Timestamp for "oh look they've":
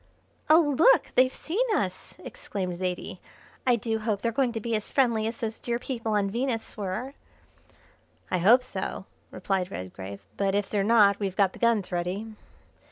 0.49-1.31